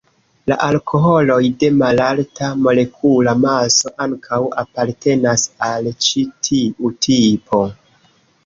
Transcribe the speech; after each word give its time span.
La 0.51 0.55
alkoholoj 0.67 1.41
de 1.63 1.69
malalta 1.81 2.49
molekula 2.67 3.35
maso 3.43 3.93
ankaŭ 4.07 4.41
apartenas 4.65 5.47
al 5.69 5.91
ĉi 6.07 6.25
tiu 6.49 6.93
tipo. 7.09 7.63